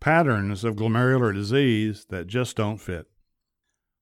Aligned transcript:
patterns 0.00 0.64
of 0.64 0.76
glomerular 0.76 1.34
disease 1.34 2.06
that 2.08 2.26
just 2.26 2.56
don't 2.56 2.78
fit. 2.78 3.06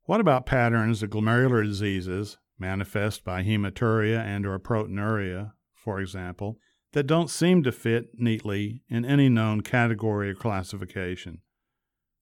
What 0.04 0.21
about 0.21 0.46
patterns 0.46 1.03
of 1.03 1.11
glomerular 1.11 1.65
diseases 1.65 2.38
manifest 2.58 3.25
by 3.25 3.42
hematuria 3.42 4.19
and 4.19 4.46
or 4.46 4.59
proteinuria, 4.59 5.53
for 5.74 6.01
example, 6.01 6.59
that 6.93 7.06
don't 7.06 7.30
seem 7.30 7.62
to 7.62 7.72
fit 7.72 8.11
neatly 8.14 8.82
in 8.88 9.04
any 9.04 9.29
known 9.29 9.62
category 9.62 10.30
or 10.30 10.35
classification? 10.35 11.40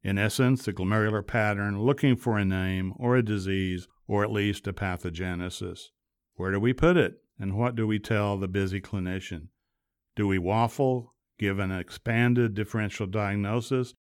In 0.02 0.18
essence, 0.18 0.68
a 0.68 0.72
glomerular 0.72 1.26
pattern 1.26 1.80
looking 1.80 2.16
for 2.16 2.38
a 2.38 2.44
name 2.44 2.92
or 2.96 3.16
a 3.16 3.24
disease 3.24 3.88
or 4.06 4.22
at 4.22 4.30
least 4.30 4.66
a 4.66 4.72
pathogenesis. 4.72 5.80
Where 6.34 6.52
do 6.52 6.60
we 6.60 6.72
put 6.72 6.96
it, 6.96 7.14
and 7.38 7.56
what 7.56 7.74
do 7.74 7.86
we 7.86 7.98
tell 7.98 8.36
the 8.36 8.48
busy 8.48 8.80
clinician? 8.80 9.48
Do 10.14 10.26
we 10.26 10.38
waffle, 10.38 11.13
give 11.38 11.58
an 11.58 11.70
expanded 11.70 12.54
differential 12.54 13.06
diagnosis, 13.06 13.94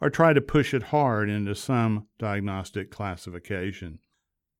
or 0.00 0.10
try 0.10 0.32
to 0.32 0.40
push 0.40 0.72
it 0.72 0.84
hard 0.84 1.28
into 1.28 1.54
some 1.54 2.06
diagnostic 2.18 2.90
classification? 2.90 3.98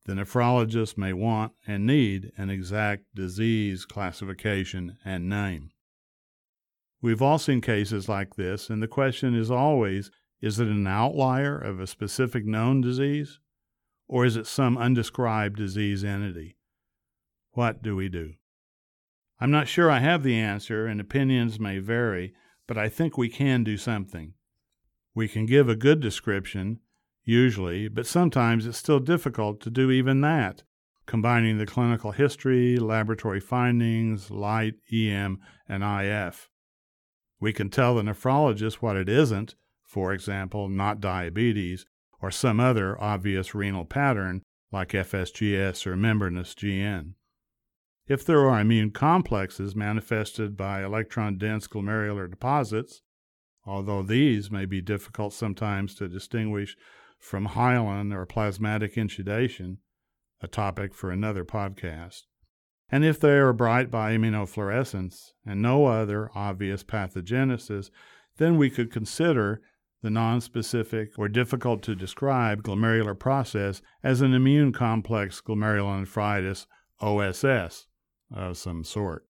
The 0.07 0.15
nephrologist 0.15 0.97
may 0.97 1.13
want 1.13 1.53
and 1.67 1.87
need 1.87 2.33
an 2.37 2.51
exact 2.51 3.05
disease 3.15 3.85
classification 3.85 4.97
and 5.05 5.29
name. 5.29 5.71
We've 7.03 7.23
all 7.23 7.39
seen 7.39 7.61
cases 7.61 8.09
like 8.09 8.37
this, 8.37 8.69
and 8.71 8.83
the 8.83 8.89
question 8.89 9.35
is 9.35 9.51
always 9.51 10.11
is 10.41 10.59
it 10.59 10.69
an 10.69 10.87
outlier 10.87 11.59
of 11.59 11.81
a 11.81 11.87
specific 11.87 12.47
known 12.47 12.81
disease, 12.81 13.39
or 14.09 14.25
is 14.25 14.37
it 14.37 14.47
some 14.47 14.79
undescribed 14.79 15.57
disease 15.57 16.03
entity? 16.03 16.57
What 17.53 17.83
do 17.83 17.95
we 17.95 18.09
do? 18.09 18.35
I'm 19.41 19.51
not 19.51 19.69
sure 19.69 19.91
I 19.91 20.01
have 20.01 20.23
the 20.23 20.37
answer, 20.37 20.87
and 20.87 21.01
opinions 21.01 21.59
may 21.59 21.79
vary, 21.79 22.35
but 22.67 22.77
I 22.77 22.91
think 22.91 23.17
we 23.17 23.31
can 23.31 23.65
do 23.65 23.79
something. 23.79 24.35
We 25.15 25.29
can 25.29 25.47
give 25.47 25.69
a 25.69 25.75
good 25.75 26.01
description, 26.01 26.81
usually, 27.25 27.89
but 27.89 28.07
sometimes 28.07 28.67
it's 28.67 28.77
still 28.77 29.01
difficult 29.01 29.61
to 29.63 29.71
do 29.71 29.91
even 29.91 30.21
that, 30.21 30.63
combining 31.07 31.57
the 31.57 31.65
clinical 31.65 32.13
history, 32.13 32.77
laboratory 32.77 33.41
findings, 33.41 34.31
light, 34.31 34.75
EM, 34.93 35.39
and 35.67 35.83
IF. 35.83 36.51
We 37.41 37.55
can 37.55 37.71
tell 37.71 37.95
the 37.95 38.03
nephrologist 38.03 38.75
what 38.75 38.97
it 38.97 39.09
isn't, 39.09 39.55
for 39.83 40.13
example, 40.13 40.69
not 40.69 41.01
diabetes, 41.01 41.87
or 42.21 42.31
some 42.31 42.61
other 42.61 43.01
obvious 43.03 43.55
renal 43.55 43.87
pattern 43.87 44.43
like 44.71 44.91
FSGS 44.91 45.87
or 45.87 45.97
membranous 45.97 46.55
GN. 46.55 47.15
If 48.11 48.25
there 48.25 48.51
are 48.51 48.61
immune 48.61 48.91
complexes 48.91 49.77
manifested 49.77 50.57
by 50.57 50.83
electron 50.83 51.39
dense 51.39 51.69
glomerular 51.69 52.29
deposits, 52.29 53.03
although 53.65 54.03
these 54.03 54.51
may 54.51 54.65
be 54.65 54.81
difficult 54.81 55.33
sometimes 55.33 55.95
to 55.95 56.09
distinguish 56.09 56.77
from 57.21 57.45
hyaline 57.45 58.13
or 58.13 58.27
plasmatic 58.27 58.97
insudation, 58.97 59.79
a 60.41 60.49
topic 60.49 60.93
for 60.93 61.13
another 61.13 61.45
podcast, 61.45 62.23
and 62.91 63.05
if 63.05 63.21
they 63.21 63.39
are 63.39 63.53
bright 63.53 63.93
by 63.93 64.17
immunofluorescence 64.17 65.31
and 65.47 65.63
no 65.63 65.87
other 65.87 66.33
obvious 66.35 66.83
pathogenesis, 66.83 67.91
then 68.39 68.57
we 68.57 68.71
could 68.71 68.91
consider 68.91 69.63
the 70.03 70.09
nonspecific 70.09 71.11
or 71.17 71.29
difficult 71.29 71.81
to 71.85 71.95
describe 71.95 72.65
glomerular 72.65 73.17
process 73.17 73.81
as 74.03 74.21
an 74.21 74.35
immune 74.35 74.73
complex 74.73 75.41
glomerulonephritis 75.41 76.67
OSS 77.01 77.87
of 78.33 78.57
some 78.57 78.85
sort. 78.85 79.27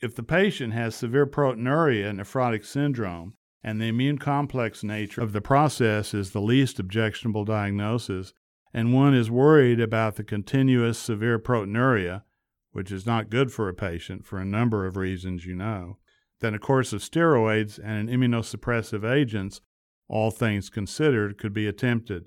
If 0.00 0.14
the 0.14 0.22
patient 0.22 0.74
has 0.74 0.94
severe 0.94 1.26
proteinuria 1.26 2.10
and 2.10 2.20
nephrotic 2.20 2.64
syndrome, 2.64 3.34
and 3.62 3.80
the 3.80 3.88
immune 3.88 4.18
complex 4.18 4.84
nature 4.84 5.20
of 5.20 5.32
the 5.32 5.40
process 5.40 6.14
is 6.14 6.30
the 6.30 6.40
least 6.40 6.78
objectionable 6.78 7.44
diagnosis, 7.44 8.32
and 8.72 8.92
one 8.92 9.14
is 9.14 9.30
worried 9.30 9.80
about 9.80 10.16
the 10.16 10.24
continuous 10.24 10.98
severe 10.98 11.38
proteinuria, 11.38 12.22
which 12.72 12.92
is 12.92 13.06
not 13.06 13.30
good 13.30 13.50
for 13.50 13.68
a 13.68 13.74
patient 13.74 14.26
for 14.26 14.38
a 14.38 14.44
number 14.44 14.86
of 14.86 14.96
reasons 14.96 15.46
you 15.46 15.56
know, 15.56 15.98
then 16.40 16.54
a 16.54 16.58
course 16.58 16.92
of 16.92 17.00
steroids 17.00 17.78
and 17.82 18.08
an 18.08 18.14
immunosuppressive 18.14 19.10
agents, 19.10 19.62
all 20.08 20.30
things 20.30 20.68
considered, 20.68 21.38
could 21.38 21.54
be 21.54 21.66
attempted. 21.66 22.26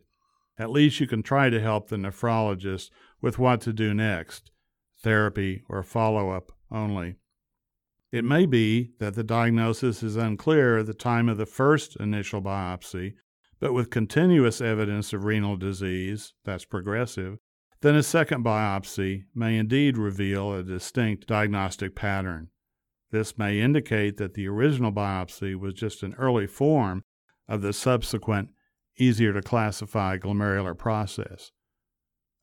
At 0.58 0.72
least 0.72 1.00
you 1.00 1.08
can 1.08 1.24
try 1.24 1.50
to 1.50 1.62
help 1.62 1.88
the 1.88 1.96
nephrologist 1.96 2.90
with 3.22 3.38
what 3.38 3.62
to 3.62 3.72
do 3.72 3.94
next 3.94 4.52
therapy, 5.02 5.64
or 5.70 5.84
follow 5.84 6.30
up 6.30 6.52
only. 6.72 7.16
It 8.12 8.26
may 8.26 8.46
be 8.46 8.92
that 9.00 9.14
the 9.16 9.24
diagnosis 9.24 10.02
is 10.02 10.16
unclear 10.16 10.80
at 10.80 10.88
the 10.88 10.94
time 10.94 11.30
of 11.30 11.38
the 11.38 11.46
first 11.46 11.96
initial 11.98 12.42
biopsy, 12.42 13.14
but 13.60 13.74
with 13.74 13.90
continuous 13.90 14.62
evidence 14.62 15.14
of 15.14 15.26
renal 15.26 15.58
disease, 15.58 16.34
that's 16.44 16.66
progressive, 16.66 17.38
then 17.82 17.96
a 17.96 18.04
second 18.04 18.44
biopsy 18.44 19.24
may 19.34 19.58
indeed 19.58 19.98
reveal 19.98 20.54
a 20.54 20.64
distinct 20.64 21.28
diagnostic 21.28 21.96
pattern. 21.96 22.50
This 23.12 23.38
may 23.38 23.60
indicate 23.60 24.18
that 24.18 24.34
the 24.34 24.48
original 24.48 24.92
biopsy 24.92 25.56
was 25.56 25.74
just 25.74 26.04
an 26.04 26.16
early 26.16 26.48
form 26.48 27.04
of 27.48 27.62
the 27.62 27.74
subsequent, 27.74 28.50
easier 28.98 29.34
to 29.34 29.42
classify 29.42 30.18
glomerular 30.18 30.78
process. 30.78 31.52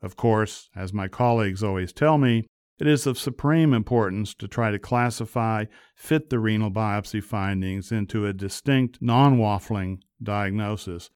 Of 0.02 0.16
course, 0.16 0.68
as 0.76 0.92
my 0.92 1.08
colleagues 1.08 1.62
always 1.62 1.92
tell 1.92 2.18
me, 2.18 2.46
it 2.78 2.86
is 2.86 3.06
of 3.06 3.18
supreme 3.18 3.72
importance 3.72 4.34
to 4.34 4.46
try 4.46 4.70
to 4.70 4.78
classify, 4.78 5.64
fit 5.94 6.28
the 6.28 6.38
renal 6.38 6.70
biopsy 6.70 7.22
findings 7.22 7.90
into 7.90 8.26
a 8.26 8.34
distinct, 8.34 8.98
non 9.00 9.38
waffling 9.38 10.00
diagnosis, 10.22 11.10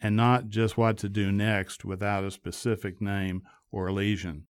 and 0.00 0.14
not 0.14 0.48
just 0.48 0.76
what 0.76 0.96
to 0.98 1.08
do 1.08 1.32
next 1.32 1.84
without 1.84 2.22
a 2.22 2.30
specific 2.30 3.00
name 3.00 3.42
or 3.72 3.90
lesion. 3.90 4.46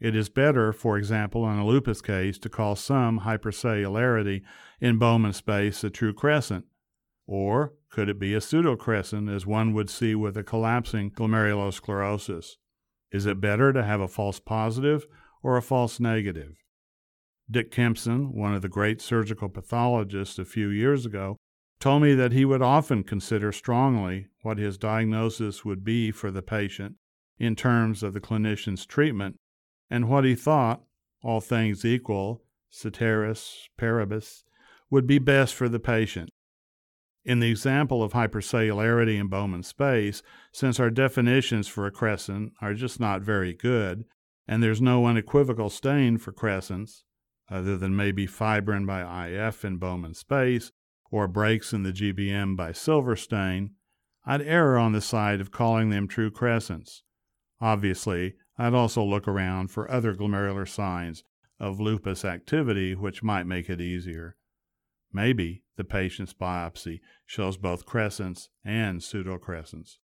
It 0.00 0.16
is 0.16 0.28
better, 0.28 0.72
for 0.72 0.98
example, 0.98 1.48
in 1.48 1.58
a 1.58 1.66
lupus 1.66 2.02
case, 2.02 2.38
to 2.38 2.48
call 2.48 2.74
some 2.74 3.20
hypercellularity 3.20 4.42
in 4.80 4.98
Bowman 4.98 5.32
space 5.32 5.84
a 5.84 5.90
true 5.90 6.12
crescent. 6.12 6.66
Or 7.26 7.74
could 7.88 8.08
it 8.08 8.18
be 8.18 8.34
a 8.34 8.40
pseudocrescent, 8.40 9.34
as 9.34 9.46
one 9.46 9.72
would 9.72 9.88
see 9.88 10.16
with 10.16 10.36
a 10.36 10.42
collapsing 10.42 11.12
glomerulosclerosis? 11.12 12.56
Is 13.14 13.26
it 13.26 13.40
better 13.40 13.72
to 13.72 13.84
have 13.84 14.00
a 14.00 14.08
false 14.08 14.40
positive 14.40 15.06
or 15.40 15.56
a 15.56 15.62
false 15.62 16.00
negative? 16.00 16.56
Dick 17.48 17.70
Kempson, 17.70 18.34
one 18.34 18.56
of 18.56 18.62
the 18.62 18.68
great 18.68 19.00
surgical 19.00 19.48
pathologists 19.48 20.36
a 20.36 20.44
few 20.44 20.68
years 20.68 21.06
ago, 21.06 21.36
told 21.78 22.02
me 22.02 22.14
that 22.14 22.32
he 22.32 22.44
would 22.44 22.60
often 22.60 23.04
consider 23.04 23.52
strongly 23.52 24.26
what 24.42 24.58
his 24.58 24.76
diagnosis 24.76 25.64
would 25.64 25.84
be 25.84 26.10
for 26.10 26.32
the 26.32 26.42
patient 26.42 26.96
in 27.38 27.54
terms 27.54 28.02
of 28.02 28.14
the 28.14 28.20
clinician's 28.20 28.84
treatment 28.84 29.36
and 29.88 30.08
what 30.08 30.24
he 30.24 30.34
thought, 30.34 30.82
all 31.22 31.40
things 31.40 31.84
equal, 31.84 32.42
ceteris 32.68 33.68
paribus, 33.78 34.42
would 34.90 35.06
be 35.06 35.20
best 35.20 35.54
for 35.54 35.68
the 35.68 35.78
patient. 35.78 36.30
In 37.24 37.40
the 37.40 37.50
example 37.50 38.02
of 38.02 38.12
hypercellularity 38.12 39.18
in 39.18 39.28
Bowman 39.28 39.62
space, 39.62 40.22
since 40.52 40.78
our 40.78 40.90
definitions 40.90 41.66
for 41.68 41.86
a 41.86 41.90
crescent 41.90 42.52
are 42.60 42.74
just 42.74 43.00
not 43.00 43.22
very 43.22 43.54
good, 43.54 44.04
and 44.46 44.62
there's 44.62 44.82
no 44.82 45.06
unequivocal 45.06 45.70
stain 45.70 46.18
for 46.18 46.32
crescents, 46.32 47.04
other 47.50 47.78
than 47.78 47.96
maybe 47.96 48.26
fibrin 48.26 48.84
by 48.84 49.28
IF 49.28 49.64
in 49.64 49.78
Bowman 49.78 50.12
space 50.12 50.70
or 51.10 51.26
breaks 51.26 51.72
in 51.72 51.82
the 51.82 51.92
GBM 51.92 52.56
by 52.56 52.72
silver 52.72 53.16
stain, 53.16 53.70
I'd 54.26 54.42
err 54.42 54.76
on 54.76 54.92
the 54.92 55.00
side 55.00 55.40
of 55.40 55.50
calling 55.50 55.88
them 55.88 56.08
true 56.08 56.30
crescents. 56.30 57.02
Obviously, 57.60 58.34
I'd 58.58 58.74
also 58.74 59.02
look 59.02 59.26
around 59.26 59.68
for 59.68 59.90
other 59.90 60.14
glomerular 60.14 60.68
signs 60.68 61.24
of 61.58 61.80
lupus 61.80 62.24
activity 62.24 62.94
which 62.94 63.22
might 63.22 63.46
make 63.46 63.70
it 63.70 63.80
easier. 63.80 64.36
Maybe 65.14 65.62
the 65.76 65.84
patient's 65.84 66.34
biopsy 66.34 67.00
shows 67.24 67.56
both 67.56 67.86
crescents 67.86 68.48
and 68.64 69.00
pseudocrescents. 69.00 69.98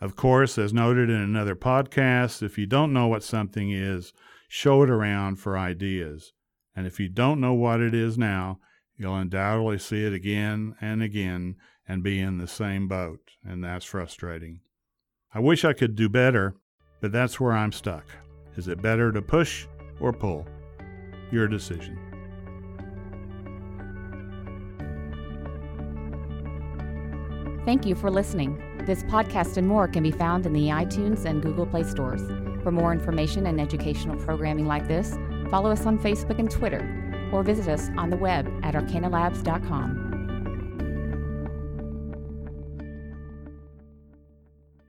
Of 0.00 0.14
course, 0.14 0.58
as 0.58 0.72
noted 0.72 1.10
in 1.10 1.16
another 1.16 1.56
podcast, 1.56 2.40
if 2.40 2.56
you 2.56 2.66
don't 2.66 2.92
know 2.92 3.08
what 3.08 3.24
something 3.24 3.72
is, 3.72 4.12
show 4.48 4.82
it 4.84 4.90
around 4.90 5.36
for 5.36 5.58
ideas. 5.58 6.32
And 6.76 6.86
if 6.86 7.00
you 7.00 7.08
don't 7.08 7.40
know 7.40 7.54
what 7.54 7.80
it 7.80 7.94
is 7.94 8.16
now, 8.16 8.60
you'll 8.96 9.16
undoubtedly 9.16 9.78
see 9.78 10.04
it 10.04 10.12
again 10.12 10.76
and 10.80 11.02
again 11.02 11.56
and 11.88 12.02
be 12.02 12.20
in 12.20 12.38
the 12.38 12.46
same 12.46 12.86
boat, 12.86 13.32
and 13.44 13.64
that's 13.64 13.84
frustrating. 13.84 14.60
I 15.34 15.40
wish 15.40 15.64
I 15.64 15.72
could 15.72 15.96
do 15.96 16.08
better, 16.08 16.54
but 17.00 17.10
that's 17.10 17.40
where 17.40 17.52
I'm 17.52 17.72
stuck. 17.72 18.04
Is 18.56 18.68
it 18.68 18.80
better 18.80 19.10
to 19.10 19.20
push 19.20 19.66
or 20.00 20.12
pull? 20.12 20.46
Your 21.32 21.48
decision. 21.48 22.15
Thank 27.66 27.84
you 27.84 27.96
for 27.96 28.12
listening. 28.12 28.62
This 28.86 29.02
podcast 29.02 29.56
and 29.56 29.66
more 29.66 29.88
can 29.88 30.04
be 30.04 30.12
found 30.12 30.46
in 30.46 30.52
the 30.52 30.68
iTunes 30.68 31.24
and 31.24 31.42
Google 31.42 31.66
Play 31.66 31.82
stores. 31.82 32.22
For 32.62 32.70
more 32.70 32.92
information 32.92 33.44
and 33.46 33.60
educational 33.60 34.14
programming 34.24 34.66
like 34.66 34.86
this, 34.86 35.18
follow 35.50 35.72
us 35.72 35.84
on 35.84 35.98
Facebook 35.98 36.38
and 36.38 36.48
Twitter, 36.48 37.28
or 37.32 37.42
visit 37.42 37.66
us 37.66 37.90
on 37.98 38.10
the 38.10 38.16
web 38.16 38.46
at 38.62 38.74
arkanalabs.com. 38.74 40.05